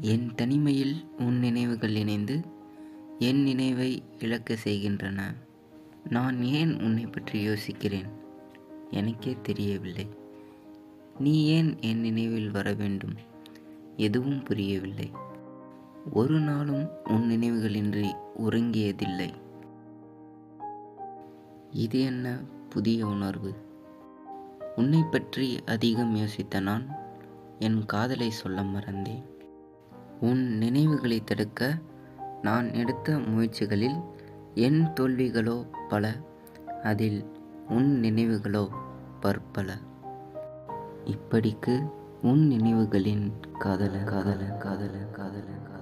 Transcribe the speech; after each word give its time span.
என் 0.00 0.34
தனிமையில் 0.34 1.04
உன் 1.18 1.38
நினைவுகள் 1.38 1.94
இணைந்து 1.94 2.40
என் 3.18 3.42
நினைவை 3.42 4.02
இழக்க 4.18 4.56
செய்கின்றன. 4.56 5.34
நான் 6.08 6.42
ஏன் 6.42 6.80
உன்னை 6.80 7.06
பற்றி 7.06 7.48
யோசிக்கிறேன்? 7.48 8.08
எனக்கே 8.90 9.36
தெரியவில்லை. 9.42 10.08
நீ 11.18 11.44
ஏன் 11.46 11.80
என் 11.80 12.00
நினைவில் 12.00 12.50
வர 12.50 12.72
வேண்டும்? 12.72 13.14
எதுவும் 13.96 14.42
புரியவில்லை. 14.42 15.10
ஒரு 16.12 16.40
நாளும் 16.40 16.88
உன் 17.04 17.30
நினைவுகளின்றி 17.30 18.12
உறங்கியதில்லை. 18.38 19.30
இது 21.70 22.00
என்ன 22.00 22.40
புதிய 22.68 23.06
உணர்வு? 23.06 23.54
உன்னை 24.76 25.02
பற்றி 25.10 25.64
அதிகம் 25.64 26.16
யோசித்த 26.16 26.60
நான் 26.60 26.86
என் 27.58 27.84
காதலை 27.84 28.30
சொல்ல 28.30 28.62
மறந்தேன். 28.62 29.36
உன் 30.20 30.58
நினைவுகளை 30.58 31.24
தடுக்க 31.24 31.78
நான் 32.42 32.72
எடுத்த 32.72 33.18
முயற்சிகளில் 33.18 34.04
என் 34.54 34.92
தோல்விகளோ 35.00 35.66
பல 35.88 36.14
அதில் 36.82 37.24
உன் 37.68 38.00
நினைவுகளோ 38.02 38.68
பற்பல. 39.20 39.70
இப்படிக்கு 41.04 41.90
உன் 42.22 42.50
நினைவுகளின் 42.50 43.32
காதல 43.58 43.98
காதல 43.98 44.44
காதல 44.44 44.96
காதல 44.96 45.46
காதல 45.46 45.77